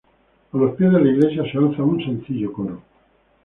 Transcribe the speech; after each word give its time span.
A 0.53 0.57
los 0.57 0.73
pies 0.77 0.91
de 0.91 0.99
la 0.99 1.07
Iglesia 1.11 1.43
se 1.43 1.59
alza 1.59 1.83
un 1.83 2.03
sencillo 2.03 2.51
coro. 2.51 2.81